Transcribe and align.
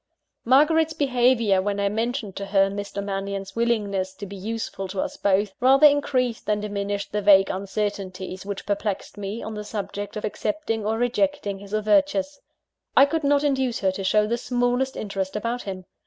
Margaret's 0.45 0.93
behaviour, 0.93 1.61
when 1.61 1.79
I 1.79 1.87
mentioned 1.87 2.35
to 2.37 2.47
her 2.47 2.71
Mr. 2.71 3.03
Mannion's 3.03 3.55
willingness 3.55 4.15
to 4.15 4.25
be 4.25 4.35
useful 4.35 4.87
to 4.87 4.99
us 4.99 5.15
both, 5.15 5.53
rather 5.59 5.85
increased 5.85 6.47
than 6.47 6.59
diminished 6.59 7.11
the 7.11 7.21
vague 7.21 7.51
uncertainties 7.51 8.43
which 8.43 8.65
perplexed 8.65 9.15
me, 9.15 9.43
on 9.43 9.53
the 9.53 9.63
subject 9.63 10.17
of 10.17 10.25
accepting 10.25 10.87
or 10.87 10.97
rejecting 10.97 11.59
his 11.59 11.71
overtures. 11.71 12.39
I 12.97 13.05
could 13.05 13.23
not 13.23 13.43
induce 13.43 13.77
her 13.81 13.91
to 13.91 14.03
show 14.03 14.25
the 14.25 14.39
smallest 14.39 14.97
interest 14.97 15.35
about 15.35 15.61
him. 15.61 15.85